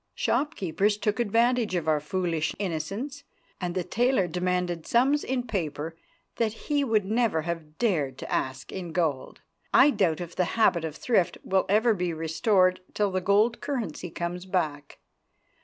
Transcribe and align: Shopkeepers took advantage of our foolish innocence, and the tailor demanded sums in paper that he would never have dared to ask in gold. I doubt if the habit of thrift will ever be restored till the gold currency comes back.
Shopkeepers 0.15 0.97
took 0.97 1.19
advantage 1.19 1.75
of 1.75 1.87
our 1.87 1.99
foolish 1.99 2.55
innocence, 2.57 3.23
and 3.59 3.75
the 3.75 3.83
tailor 3.83 4.27
demanded 4.27 4.87
sums 4.87 5.23
in 5.23 5.45
paper 5.45 5.95
that 6.37 6.53
he 6.53 6.83
would 6.83 7.05
never 7.05 7.43
have 7.43 7.77
dared 7.77 8.17
to 8.17 8.31
ask 8.33 8.71
in 8.71 8.93
gold. 8.93 9.41
I 9.71 9.91
doubt 9.91 10.19
if 10.19 10.35
the 10.35 10.45
habit 10.57 10.83
of 10.85 10.95
thrift 10.95 11.37
will 11.43 11.67
ever 11.69 11.93
be 11.93 12.13
restored 12.13 12.79
till 12.95 13.11
the 13.11 13.21
gold 13.21 13.61
currency 13.61 14.09
comes 14.09 14.47
back. 14.47 14.97